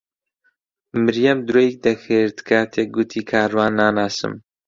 مریەم 1.03 1.39
درۆی 1.47 1.69
دەکرد 1.85 2.37
کاتێک 2.49 2.87
گوتی 2.95 3.21
کاروان 3.31 3.71
ناناسم. 3.81 4.33